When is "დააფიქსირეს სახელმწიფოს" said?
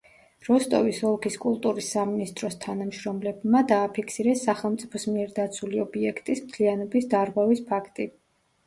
3.73-5.07